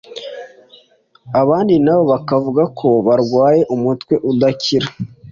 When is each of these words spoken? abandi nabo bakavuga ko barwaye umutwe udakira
abandi 1.41 1.75
nabo 1.83 2.03
bakavuga 2.13 2.63
ko 2.79 2.87
barwaye 3.05 3.61
umutwe 3.75 4.13
udakira 4.31 4.87